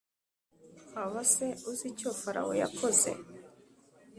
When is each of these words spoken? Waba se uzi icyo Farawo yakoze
Waba 0.93 1.21
se 1.33 1.47
uzi 1.69 1.85
icyo 1.91 2.09
Farawo 2.21 2.53
yakoze 2.61 3.11